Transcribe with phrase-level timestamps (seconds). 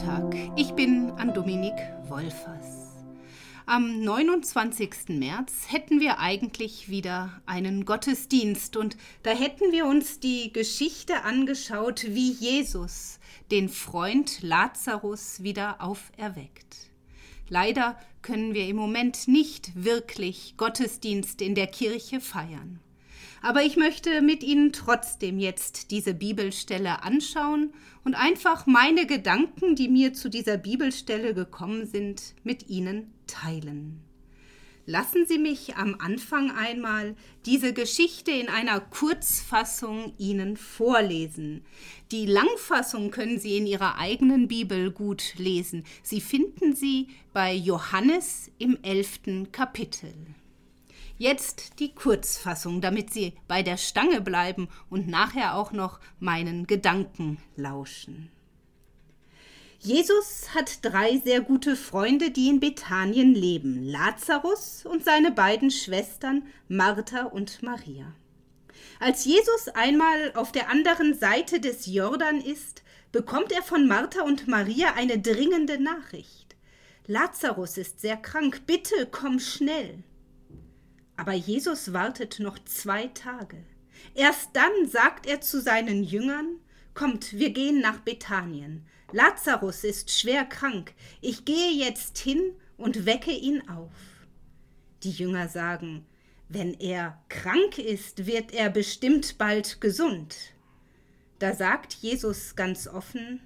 [0.00, 0.34] Sonntag.
[0.56, 1.74] Ich bin Ann-Dominik
[2.08, 2.96] Wolfers.
[3.66, 5.08] Am 29.
[5.08, 12.06] März hätten wir eigentlich wieder einen Gottesdienst und da hätten wir uns die Geschichte angeschaut,
[12.08, 13.20] wie Jesus
[13.50, 16.90] den Freund Lazarus wieder auferweckt.
[17.48, 22.80] Leider können wir im Moment nicht wirklich Gottesdienst in der Kirche feiern.
[23.42, 27.72] Aber ich möchte mit Ihnen trotzdem jetzt diese Bibelstelle anschauen
[28.04, 34.02] und einfach meine Gedanken, die mir zu dieser Bibelstelle gekommen sind, mit Ihnen teilen.
[34.86, 37.14] Lassen Sie mich am Anfang einmal
[37.46, 41.62] diese Geschichte in einer Kurzfassung Ihnen vorlesen.
[42.10, 45.84] Die Langfassung können Sie in Ihrer eigenen Bibel gut lesen.
[46.02, 50.12] Sie finden sie bei Johannes im elften Kapitel.
[51.20, 57.36] Jetzt die Kurzfassung, damit Sie bei der Stange bleiben und nachher auch noch meinen Gedanken
[57.56, 58.30] lauschen.
[59.80, 66.46] Jesus hat drei sehr gute Freunde, die in Bethanien leben: Lazarus und seine beiden Schwestern
[66.68, 68.14] Martha und Maria.
[68.98, 72.82] Als Jesus einmal auf der anderen Seite des Jordan ist,
[73.12, 76.56] bekommt er von Martha und Maria eine dringende Nachricht.
[77.06, 80.02] Lazarus ist sehr krank, bitte komm schnell.
[81.20, 83.58] Aber Jesus wartet noch zwei Tage.
[84.14, 86.56] Erst dann sagt er zu seinen Jüngern,
[86.94, 88.86] Kommt, wir gehen nach Bethanien.
[89.12, 90.94] Lazarus ist schwer krank.
[91.20, 93.92] Ich gehe jetzt hin und wecke ihn auf.
[95.02, 96.06] Die Jünger sagen,
[96.48, 100.54] wenn er krank ist, wird er bestimmt bald gesund.
[101.38, 103.42] Da sagt Jesus ganz offen,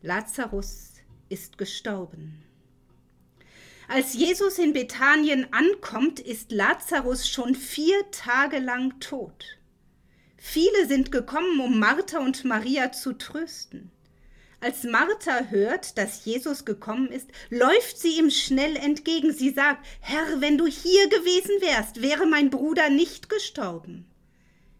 [0.00, 0.94] Lazarus
[1.28, 2.42] ist gestorben.
[3.94, 9.58] Als Jesus in Bethanien ankommt, ist Lazarus schon vier Tage lang tot.
[10.38, 13.90] Viele sind gekommen, um Martha und Maria zu trösten.
[14.60, 19.30] Als Martha hört, dass Jesus gekommen ist, läuft sie ihm schnell entgegen.
[19.30, 24.06] Sie sagt, Herr, wenn du hier gewesen wärst, wäre mein Bruder nicht gestorben.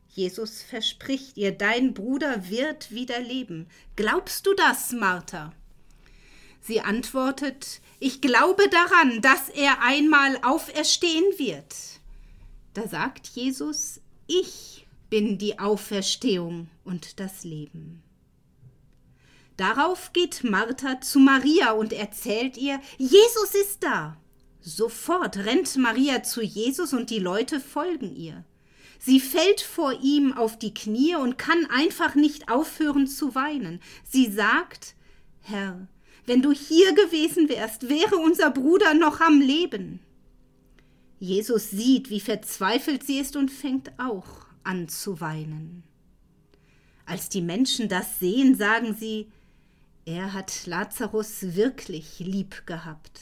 [0.08, 3.68] Jesus verspricht ihr, dein Bruder wird wieder leben.
[3.94, 5.52] Glaubst du das, Martha?
[6.62, 11.74] Sie antwortet, ich glaube daran, dass er einmal auferstehen wird.
[12.72, 18.02] Da sagt Jesus, ich bin die Auferstehung und das Leben.
[19.56, 24.16] Darauf geht Martha zu Maria und erzählt ihr, Jesus ist da.
[24.60, 28.44] Sofort rennt Maria zu Jesus und die Leute folgen ihr.
[28.98, 33.80] Sie fällt vor ihm auf die Knie und kann einfach nicht aufhören zu weinen.
[34.04, 34.94] Sie sagt,
[35.40, 35.88] Herr,
[36.26, 40.00] wenn du hier gewesen wärst, wäre unser Bruder noch am Leben.
[41.18, 45.84] Jesus sieht, wie verzweifelt sie ist und fängt auch an zu weinen.
[47.06, 49.28] Als die Menschen das sehen, sagen sie,
[50.04, 53.20] er hat Lazarus wirklich lieb gehabt.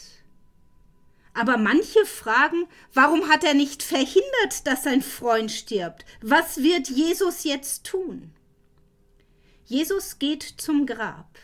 [1.34, 6.04] Aber manche fragen, warum hat er nicht verhindert, dass sein Freund stirbt?
[6.22, 8.32] Was wird Jesus jetzt tun?
[9.64, 11.38] Jesus geht zum Grab.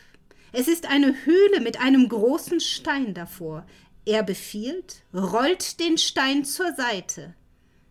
[0.51, 3.65] Es ist eine Höhle mit einem großen Stein davor.
[4.05, 7.35] Er befiehlt, rollt den Stein zur Seite.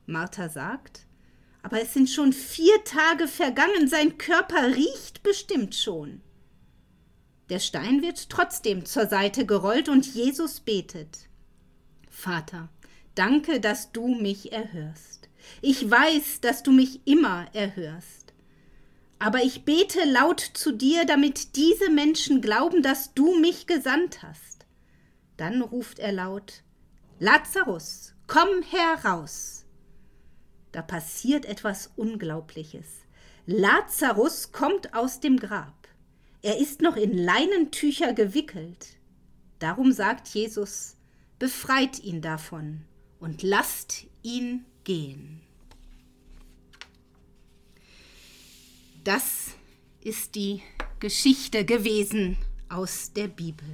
[0.06, 1.06] Martha sagt,
[1.62, 6.22] aber es sind schon vier Tage vergangen, sein Körper riecht bestimmt schon.
[7.48, 11.28] Der Stein wird trotzdem zur Seite gerollt und Jesus betet.
[12.08, 12.68] Vater,
[13.14, 15.28] danke, dass du mich erhörst.
[15.60, 18.25] Ich weiß, dass du mich immer erhörst.
[19.18, 24.66] Aber ich bete laut zu dir, damit diese Menschen glauben, dass du mich gesandt hast.
[25.36, 26.62] Dann ruft er laut
[27.18, 29.64] Lazarus, komm heraus.
[30.72, 32.86] Da passiert etwas Unglaubliches.
[33.46, 35.88] Lazarus kommt aus dem Grab.
[36.42, 38.98] Er ist noch in Leinentücher gewickelt.
[39.60, 40.96] Darum sagt Jesus,
[41.38, 42.82] befreit ihn davon
[43.18, 45.40] und lasst ihn gehen.
[49.06, 49.54] Das
[50.00, 50.64] ist die
[50.98, 52.36] Geschichte gewesen
[52.68, 53.68] aus der Bibel.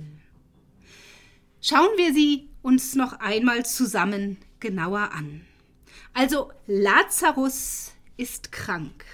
[1.62, 5.46] Schauen wir sie uns noch einmal zusammen genauer an.
[6.12, 9.06] Also Lazarus ist krank.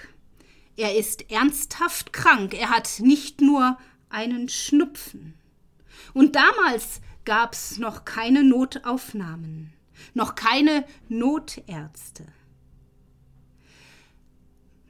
[0.76, 2.52] Er ist ernsthaft krank.
[2.52, 3.78] Er hat nicht nur
[4.08, 5.34] einen Schnupfen.
[6.14, 9.72] Und damals gab es noch keine Notaufnahmen,
[10.14, 12.26] noch keine Notärzte.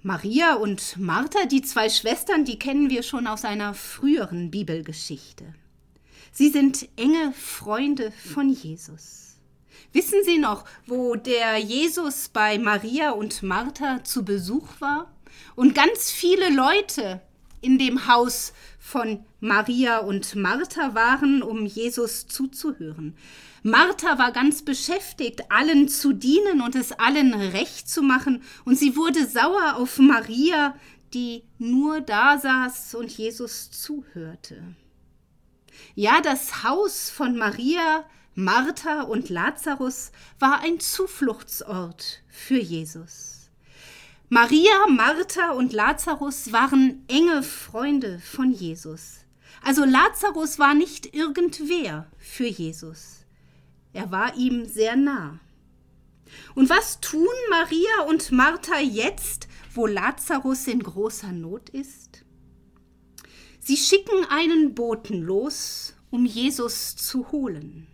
[0.08, 5.44] Maria und Martha, die zwei Schwestern, die kennen wir schon aus einer früheren Bibelgeschichte.
[6.32, 9.36] Sie sind enge Freunde von Jesus.
[9.92, 15.12] Wissen Sie noch, wo der Jesus bei Maria und Martha zu Besuch war
[15.56, 17.20] und ganz viele Leute
[17.60, 23.14] in dem Haus von Maria und Martha waren, um Jesus zuzuhören.
[23.62, 28.96] Martha war ganz beschäftigt, allen zu dienen und es allen recht zu machen, und sie
[28.96, 30.74] wurde sauer auf Maria,
[31.14, 34.62] die nur da saß und Jesus zuhörte.
[35.94, 43.50] Ja, das Haus von Maria, Martha und Lazarus war ein Zufluchtsort für Jesus.
[44.28, 49.20] Maria, Martha und Lazarus waren enge Freunde von Jesus.
[49.64, 53.17] Also Lazarus war nicht irgendwer für Jesus.
[53.92, 55.40] Er war ihm sehr nah.
[56.54, 62.24] Und was tun Maria und Martha jetzt, wo Lazarus in großer Not ist?
[63.60, 67.86] Sie schicken einen Boten los, um Jesus zu holen.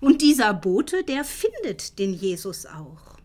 [0.00, 3.16] Und dieser Bote, der findet den Jesus auch.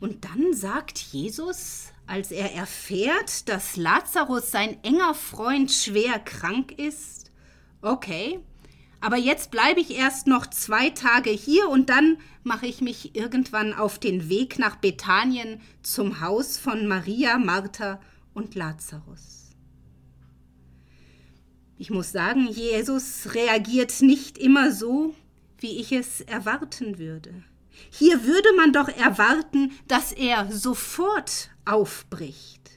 [0.00, 7.30] Und dann sagt Jesus, als er erfährt, dass Lazarus sein enger Freund schwer krank ist,
[7.80, 8.40] okay,
[9.02, 13.74] aber jetzt bleibe ich erst noch zwei Tage hier und dann mache ich mich irgendwann
[13.74, 18.00] auf den Weg nach Bethanien zum Haus von Maria, Martha
[18.32, 19.50] und Lazarus.
[21.78, 25.16] Ich muss sagen, Jesus reagiert nicht immer so,
[25.58, 27.42] wie ich es erwarten würde.
[27.90, 32.70] Hier würde man doch erwarten, dass er sofort aufbricht.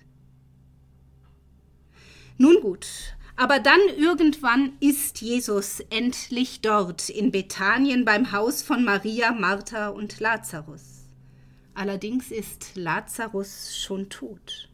[2.39, 2.87] Nun gut,
[3.35, 10.19] aber dann irgendwann ist Jesus endlich dort in Bethanien beim Haus von Maria, Martha und
[10.19, 11.09] Lazarus.
[11.73, 14.69] Allerdings ist Lazarus schon tot.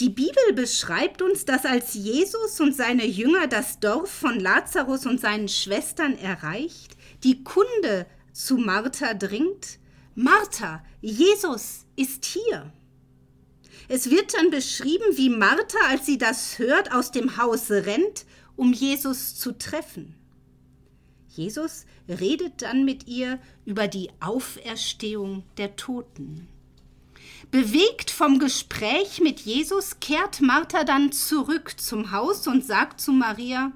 [0.00, 5.20] Die Bibel beschreibt uns, dass als Jesus und seine Jünger das Dorf von Lazarus und
[5.20, 9.78] seinen Schwestern erreicht, die Kunde zu Martha dringt,
[10.14, 12.72] Martha, Jesus ist hier.
[13.88, 18.74] Es wird dann beschrieben, wie Martha, als sie das hört, aus dem Haus rennt, um
[18.74, 20.14] Jesus zu treffen.
[21.28, 26.48] Jesus redet dann mit ihr über die Auferstehung der Toten.
[27.50, 33.72] Bewegt vom Gespräch mit Jesus kehrt Martha dann zurück zum Haus und sagt zu Maria,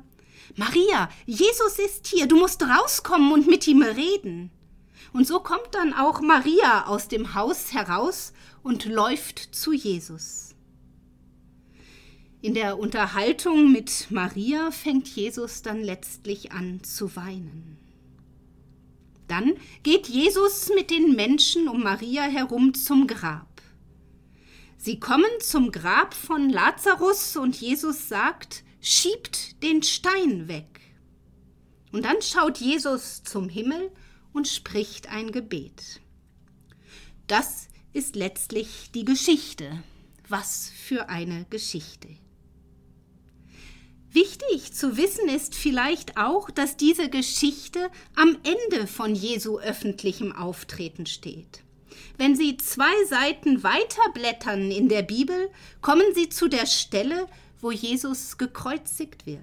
[0.57, 4.51] Maria, Jesus ist hier, du musst rauskommen und mit ihm reden.
[5.15, 8.33] Und so kommt dann auch Maria aus dem Haus heraus
[8.63, 10.55] und läuft zu Jesus.
[12.41, 17.79] In der Unterhaltung mit Maria fängt Jesus dann letztlich an zu weinen.
[19.29, 23.63] Dann geht Jesus mit den Menschen um Maria herum zum Grab.
[24.77, 30.81] Sie kommen zum Grab von Lazarus und Jesus sagt, schiebt den Stein weg.
[31.93, 33.93] Und dann schaut Jesus zum Himmel
[34.33, 36.01] und spricht ein Gebet.
[37.29, 39.83] Das ist letztlich die Geschichte.
[40.29, 42.09] Was für eine Geschichte.
[44.11, 51.07] Wichtig zu wissen ist vielleicht auch, dass diese Geschichte am Ende von Jesu öffentlichem Auftreten
[51.07, 51.63] steht.
[52.19, 55.51] Wenn Sie zwei Seiten weiterblättern in der Bibel,
[55.81, 57.27] kommen Sie zu der Stelle,
[57.61, 59.41] wo Jesus gekreuzigt wird.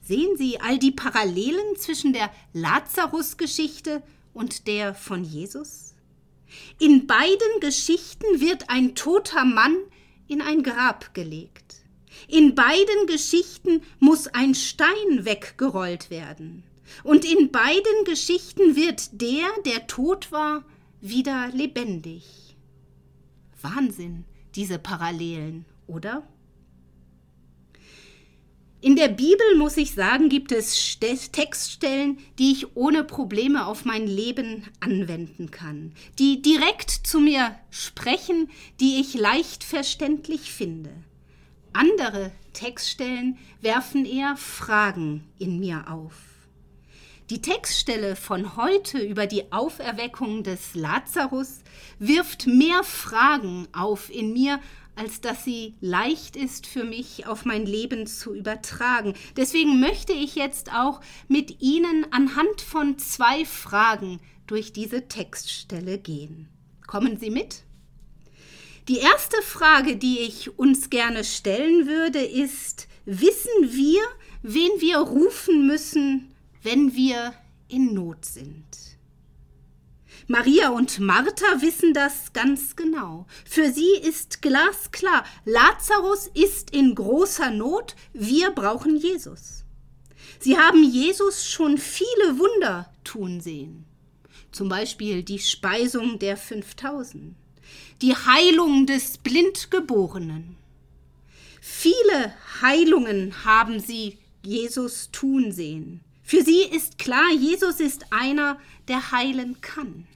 [0.00, 4.02] Sehen Sie all die Parallelen zwischen der Lazarus-Geschichte
[4.32, 5.91] und der von Jesus?
[6.78, 9.76] In beiden Geschichten wird ein toter Mann
[10.28, 11.84] in ein Grab gelegt.
[12.28, 16.64] In beiden Geschichten muss ein Stein weggerollt werden.
[17.04, 20.64] Und in beiden Geschichten wird der, der tot war,
[21.00, 22.56] wieder lebendig.
[23.60, 26.26] Wahnsinn, diese Parallelen, oder?
[28.84, 34.08] In der Bibel, muss ich sagen, gibt es Textstellen, die ich ohne Probleme auf mein
[34.08, 40.90] Leben anwenden kann, die direkt zu mir sprechen, die ich leicht verständlich finde.
[41.72, 46.16] Andere Textstellen werfen eher Fragen in mir auf.
[47.30, 51.60] Die Textstelle von heute über die Auferweckung des Lazarus
[52.00, 54.58] wirft mehr Fragen auf in mir,
[54.94, 59.14] als dass sie leicht ist für mich auf mein Leben zu übertragen.
[59.36, 66.48] Deswegen möchte ich jetzt auch mit Ihnen anhand von zwei Fragen durch diese Textstelle gehen.
[66.86, 67.62] Kommen Sie mit?
[68.88, 74.02] Die erste Frage, die ich uns gerne stellen würde, ist, wissen wir,
[74.42, 77.32] wen wir rufen müssen, wenn wir
[77.68, 78.91] in Not sind?
[80.26, 83.26] Maria und Martha wissen das ganz genau.
[83.44, 89.64] Für sie ist glasklar, Lazarus ist in großer Not, wir brauchen Jesus.
[90.38, 93.84] Sie haben Jesus schon viele Wunder tun sehen.
[94.50, 97.34] Zum Beispiel die Speisung der 5000.
[98.02, 100.56] die Heilung des Blindgeborenen.
[101.60, 106.00] Viele Heilungen haben sie Jesus tun sehen.
[106.32, 108.58] Für sie ist klar, Jesus ist einer,
[108.88, 110.06] der heilen kann.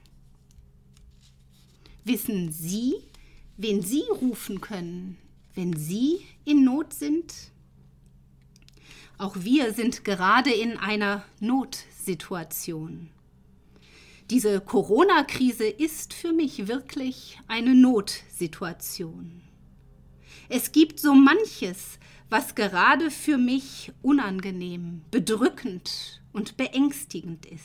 [2.05, 2.95] Wissen Sie,
[3.55, 5.19] wen Sie rufen können,
[5.53, 7.51] wenn Sie in Not sind?
[9.19, 13.11] Auch wir sind gerade in einer Notsituation.
[14.31, 19.43] Diese Corona-Krise ist für mich wirklich eine Notsituation.
[20.49, 27.63] Es gibt so manches, was gerade für mich unangenehm, bedrückend und beängstigend ist.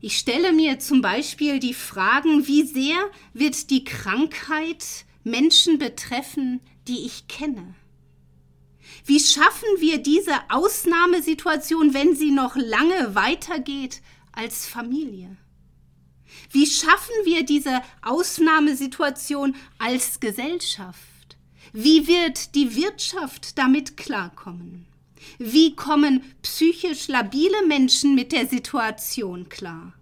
[0.00, 2.96] Ich stelle mir zum Beispiel die Fragen, wie sehr
[3.34, 7.74] wird die Krankheit Menschen betreffen, die ich kenne?
[9.04, 14.00] Wie schaffen wir diese Ausnahmesituation, wenn sie noch lange weitergeht
[14.32, 15.36] als Familie?
[16.50, 21.09] Wie schaffen wir diese Ausnahmesituation als Gesellschaft?
[21.72, 24.86] Wie wird die Wirtschaft damit klarkommen?
[25.38, 29.92] Wie kommen psychisch labile Menschen mit der Situation klar?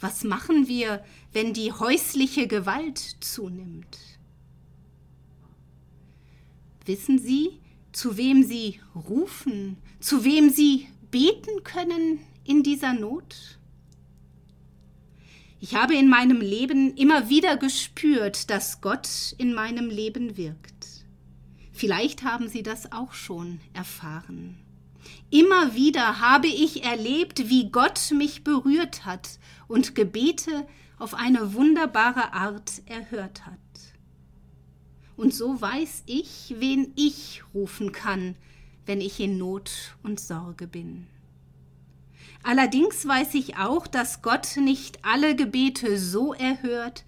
[0.00, 3.98] Was machen wir, wenn die häusliche Gewalt zunimmt?
[6.84, 7.60] Wissen Sie,
[7.92, 13.58] zu wem Sie rufen, zu wem Sie beten können in dieser Not?
[15.60, 19.08] Ich habe in meinem Leben immer wieder gespürt, dass Gott
[19.38, 20.81] in meinem Leben wirkt.
[21.82, 24.56] Vielleicht haben Sie das auch schon erfahren.
[25.30, 30.64] Immer wieder habe ich erlebt, wie Gott mich berührt hat und Gebete
[31.00, 33.58] auf eine wunderbare Art erhört hat.
[35.16, 38.36] Und so weiß ich, wen ich rufen kann,
[38.86, 41.08] wenn ich in Not und Sorge bin.
[42.44, 47.02] Allerdings weiß ich auch, dass Gott nicht alle Gebete so erhört,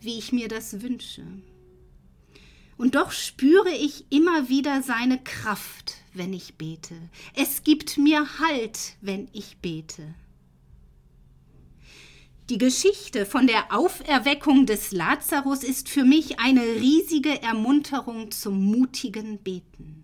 [0.00, 1.24] wie ich mir das wünsche.
[2.82, 6.96] Und doch spüre ich immer wieder seine Kraft, wenn ich bete.
[7.32, 10.16] Es gibt mir Halt, wenn ich bete.
[12.50, 19.38] Die Geschichte von der Auferweckung des Lazarus ist für mich eine riesige Ermunterung zum mutigen
[19.38, 20.02] Beten.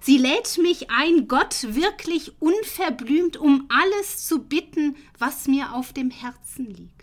[0.00, 6.10] Sie lädt mich ein, Gott wirklich unverblümt um alles zu bitten, was mir auf dem
[6.10, 6.99] Herzen liegt.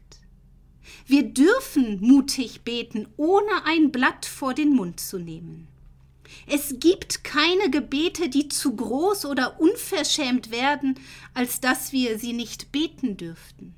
[1.08, 5.70] Wir dürfen mutig beten, ohne ein Blatt vor den Mund zu nehmen.
[6.46, 11.00] Es gibt keine Gebete, die zu groß oder unverschämt werden,
[11.34, 13.74] als dass wir sie nicht beten dürften.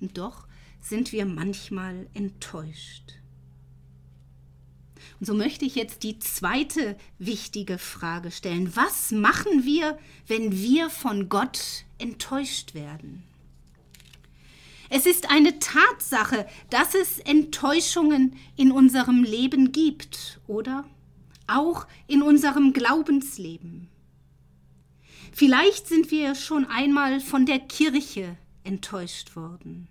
[0.00, 0.46] Und doch
[0.80, 3.14] sind wir manchmal enttäuscht.
[5.20, 8.74] Und so möchte ich jetzt die zweite wichtige Frage stellen.
[8.74, 13.27] Was machen wir, wenn wir von Gott enttäuscht werden?
[14.90, 20.84] Es ist eine Tatsache, dass es Enttäuschungen in unserem Leben gibt, oder?
[21.46, 23.88] Auch in unserem Glaubensleben.
[25.32, 29.88] Vielleicht sind wir schon einmal von der Kirche enttäuscht worden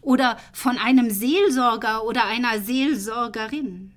[0.00, 3.92] oder von einem Seelsorger oder einer Seelsorgerin.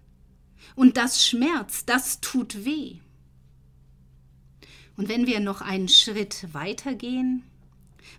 [0.76, 2.98] Und das schmerzt, das tut weh.
[4.98, 7.44] Und wenn wir noch einen Schritt weitergehen,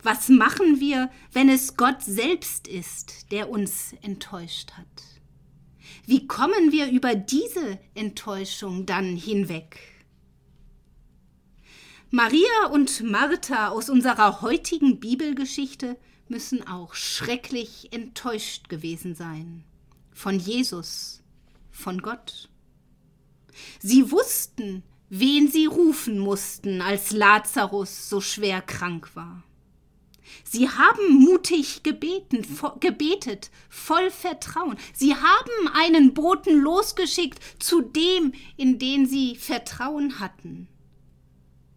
[0.02, 4.86] was machen wir, wenn es Gott selbst ist, der uns enttäuscht hat?
[6.06, 9.78] Wie kommen wir über diese Enttäuschung dann hinweg?
[12.10, 19.62] Maria und Martha aus unserer heutigen Bibelgeschichte müssen auch schrecklich enttäuscht gewesen sein.
[20.12, 21.22] Von Jesus,
[21.70, 22.48] von Gott.
[23.78, 29.44] Sie wussten, wen sie rufen mussten, als Lazarus so schwer krank war.
[30.44, 32.44] Sie haben mutig gebeten,
[32.80, 34.76] gebetet, voll Vertrauen.
[34.94, 40.68] Sie haben einen Boten losgeschickt zu dem, in den sie Vertrauen hatten.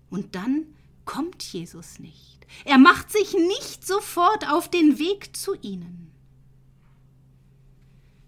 [0.10, 0.68] Und dann
[1.06, 2.46] kommt Jesus nicht.
[2.66, 6.12] Er macht sich nicht sofort auf den Weg zu ihnen.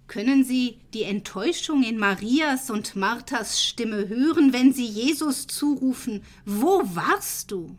[0.08, 6.82] Können Sie die Enttäuschung in Marias und Marthas Stimme hören, wenn sie Jesus zurufen, Wo
[6.84, 7.76] warst du?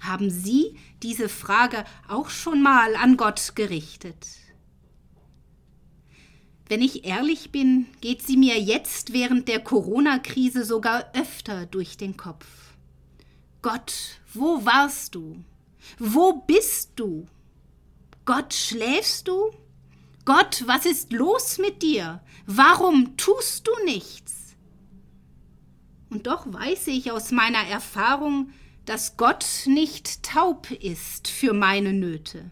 [0.00, 4.26] Haben Sie diese Frage auch schon mal an Gott gerichtet?
[6.68, 12.18] Wenn ich ehrlich bin, geht sie mir jetzt während der Corona-Krise sogar öfter durch den
[12.18, 12.46] Kopf.
[13.62, 15.42] Gott, wo warst du?
[15.98, 17.26] Wo bist du?
[18.26, 19.50] Gott, schläfst du?
[20.26, 22.20] Gott, was ist los mit dir?
[22.44, 24.54] Warum tust du nichts?
[26.10, 28.50] Und doch weiß ich aus meiner Erfahrung,
[28.88, 32.50] dass Gott nicht taub ist für meine Nöte.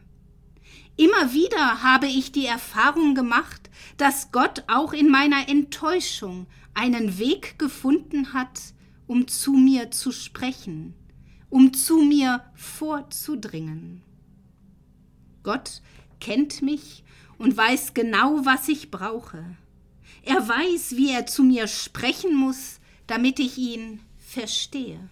[0.98, 7.58] Immer wieder habe ich die Erfahrung gemacht, dass Gott auch in meiner Enttäuschung einen Weg
[7.58, 8.60] gefunden hat,
[9.06, 10.92] um zu mir zu sprechen,
[11.48, 14.02] um zu mir vorzudringen.
[15.42, 15.80] Gott
[16.20, 17.02] kennt mich
[17.38, 19.56] und weiß genau, was ich brauche.
[20.22, 25.08] Er weiß, wie er zu mir sprechen muss, damit ich ihn verstehe.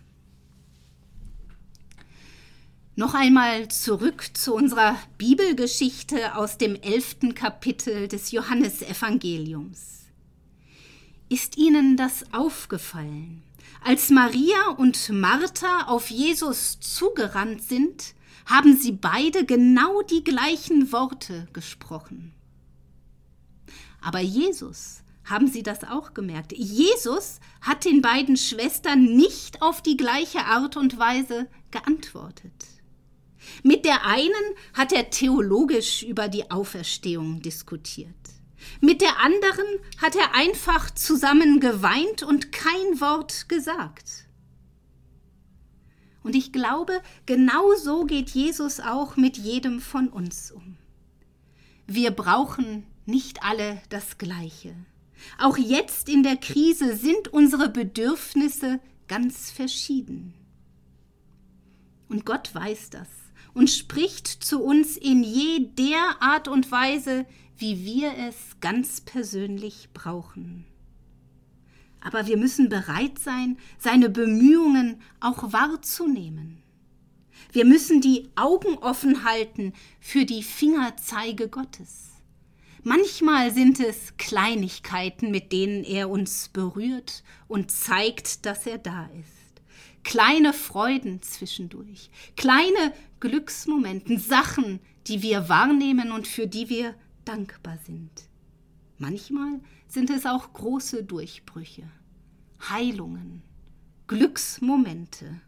[2.97, 10.05] Noch einmal zurück zu unserer Bibelgeschichte aus dem elften Kapitel des Johannesevangeliums.
[11.29, 13.43] Ist Ihnen das aufgefallen?
[13.83, 18.15] Als Maria und Martha auf Jesus zugerannt sind,
[18.47, 22.33] haben sie beide genau die gleichen Worte gesprochen.
[24.01, 26.53] Aber Jesus, haben Sie das auch gemerkt?
[26.53, 32.53] Jesus hat den beiden Schwestern nicht auf die gleiche Art und Weise geantwortet.
[33.63, 34.33] Mit der einen
[34.73, 38.15] hat er theologisch über die Auferstehung diskutiert.
[38.81, 39.67] Mit der anderen
[39.99, 44.27] hat er einfach zusammen geweint und kein Wort gesagt.
[46.23, 50.77] Und ich glaube, genau so geht Jesus auch mit jedem von uns um.
[51.87, 54.75] Wir brauchen nicht alle das Gleiche.
[55.39, 60.33] Auch jetzt in der Krise sind unsere Bedürfnisse ganz verschieden.
[62.09, 63.09] Und Gott weiß das
[63.55, 67.25] und spricht zu uns in je der Art und Weise,
[67.57, 70.67] wie wir es ganz persönlich brauchen.
[72.01, 76.63] Aber wir müssen bereit sein, seine Bemühungen auch wahrzunehmen.
[77.53, 82.11] Wir müssen die Augen offen halten für die Fingerzeige Gottes.
[82.83, 89.34] Manchmal sind es Kleinigkeiten, mit denen er uns berührt und zeigt, dass er da ist.
[90.05, 98.29] Kleine Freuden zwischendurch, kleine Glücksmomenten, Sachen, die wir wahrnehmen und für die wir dankbar sind.
[98.99, 101.85] Manchmal sind es auch große Durchbrüche,
[102.69, 103.43] Heilungen,
[104.07, 105.41] Glücksmomente.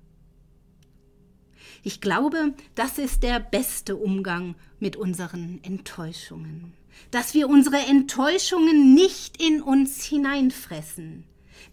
[1.83, 6.73] Ich glaube, das ist der beste Umgang mit unseren Enttäuschungen,
[7.11, 11.25] dass wir unsere Enttäuschungen nicht in uns hineinfressen,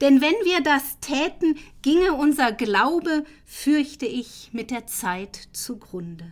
[0.02, 6.32] denn wenn wir das täten, ginge unser Glaube, fürchte ich, mit der Zeit zugrunde.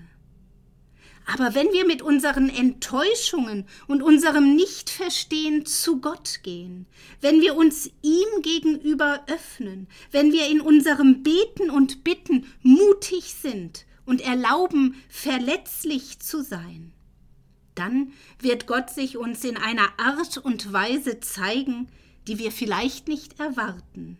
[1.26, 6.88] Aber wenn wir mit unseren Enttäuschungen und unserem Nichtverstehen zu Gott gehen,
[7.22, 13.86] wenn wir uns ihm gegenüber öffnen, wenn wir in unserem Beten und Bitten mutig sind
[14.06, 16.92] und erlauben, verletzlich zu sein,
[17.76, 21.88] dann wird Gott sich uns in einer Art und Weise zeigen,
[22.28, 24.18] die wir vielleicht nicht erwarten,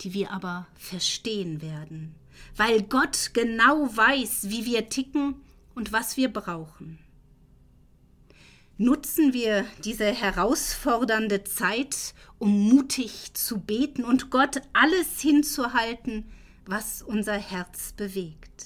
[0.00, 2.14] die wir aber verstehen werden,
[2.56, 5.36] weil Gott genau weiß, wie wir ticken
[5.74, 6.98] und was wir brauchen.
[8.76, 16.30] Nutzen wir diese herausfordernde Zeit, um mutig zu beten und Gott alles hinzuhalten,
[16.64, 18.64] was unser Herz bewegt.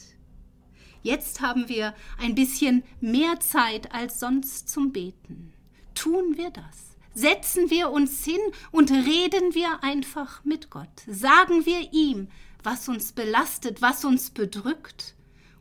[1.02, 5.52] Jetzt haben wir ein bisschen mehr Zeit als sonst zum Beten.
[5.94, 11.02] Tun wir das setzen wir uns hin und reden wir einfach mit Gott.
[11.06, 12.28] Sagen wir ihm,
[12.62, 15.14] was uns belastet, was uns bedrückt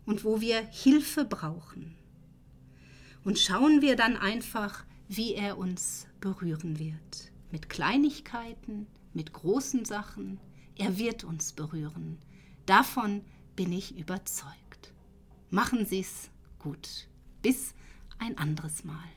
[0.06, 1.96] und wo wir Hilfe brauchen.
[3.24, 7.32] Und schauen wir dann einfach, wie er uns berühren wird.
[7.52, 10.40] Mit Kleinigkeiten, mit großen Sachen.
[10.76, 12.18] Er wird uns berühren.
[12.66, 13.22] Davon
[13.56, 14.94] bin ich überzeugt.
[15.50, 17.08] Machen Sie es gut.
[17.42, 17.76] Bis
[18.18, 19.10] ein anderes Mal.